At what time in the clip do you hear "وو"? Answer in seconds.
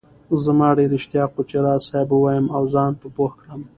1.35-1.43